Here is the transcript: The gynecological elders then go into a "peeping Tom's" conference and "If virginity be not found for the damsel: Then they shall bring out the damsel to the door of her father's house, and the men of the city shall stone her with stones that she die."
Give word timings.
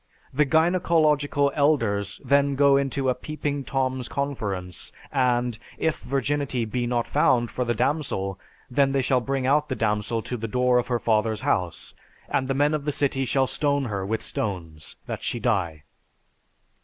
The 0.33 0.47
gynecological 0.47 1.51
elders 1.53 2.19
then 2.25 2.55
go 2.55 2.75
into 2.75 3.07
a 3.07 3.13
"peeping 3.13 3.63
Tom's" 3.65 4.07
conference 4.09 4.91
and 5.11 5.59
"If 5.77 5.99
virginity 5.99 6.65
be 6.65 6.87
not 6.87 7.05
found 7.05 7.51
for 7.51 7.63
the 7.65 7.75
damsel: 7.75 8.39
Then 8.67 8.93
they 8.93 9.03
shall 9.03 9.21
bring 9.21 9.45
out 9.45 9.69
the 9.69 9.75
damsel 9.75 10.23
to 10.23 10.37
the 10.37 10.47
door 10.47 10.79
of 10.79 10.87
her 10.87 10.97
father's 10.97 11.41
house, 11.41 11.93
and 12.29 12.47
the 12.47 12.55
men 12.55 12.73
of 12.73 12.85
the 12.85 12.91
city 12.91 13.25
shall 13.25 13.45
stone 13.45 13.85
her 13.85 14.03
with 14.03 14.23
stones 14.23 14.95
that 15.05 15.21
she 15.21 15.39
die." 15.39 15.83